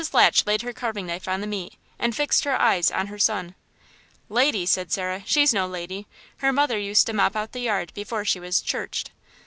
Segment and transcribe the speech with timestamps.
[0.13, 3.53] Latch laid her carving knife on the meat and fixed her eyes on her son.
[4.29, 6.07] "Lady?" said Sarah; "she's no lady!
[6.37, 9.11] Her mother used to mop out the yard before she was 'churched.'"